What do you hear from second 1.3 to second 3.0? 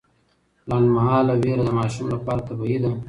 ویره د ماشومانو لپاره طبیعي ده.